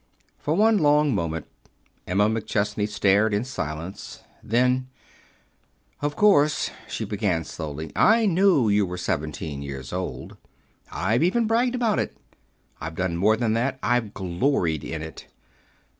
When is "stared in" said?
2.89-3.43